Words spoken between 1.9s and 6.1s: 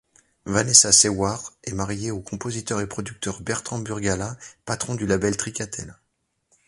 au compositeur et producteur Bertrand Burgalat, patron du label Tricatel.